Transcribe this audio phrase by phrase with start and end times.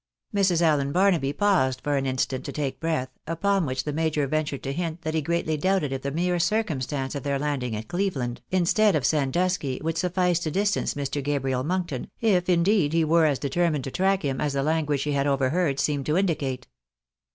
[0.33, 0.63] Mrs.
[0.65, 4.73] AUen Barnaby paused for an instant to take breath, upon which the major ventured to
[4.73, 8.95] hint that he greatly doubted if the mere circumstance of their landing at Cleveland, instead
[8.95, 11.23] of Sandusky, would suffice to distance Mr.
[11.23, 15.11] Gabriel Monkton, if indeed he were as determined to track him, as the language she
[15.11, 16.67] had over heard seemed to indicate.